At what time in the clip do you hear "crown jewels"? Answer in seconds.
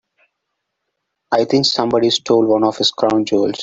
2.89-3.59